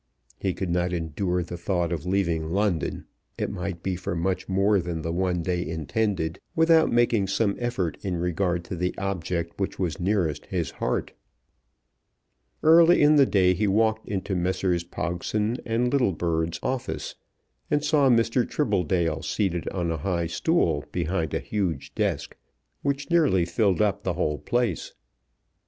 [0.39, 3.05] He could not endure the thought of leaving London,
[3.37, 7.99] it might be for much more than the one day intended, without making some effort
[8.01, 11.13] in regard to the object which was nearest his heart.
[12.63, 14.83] Early in the day he walked into Messrs.
[14.83, 17.13] Pogson and Littlebird's office,
[17.69, 18.43] and saw Mr.
[18.43, 22.35] Tribbledale seated on a high stool behind a huge desk,
[22.81, 24.93] which nearly filled up the whole place.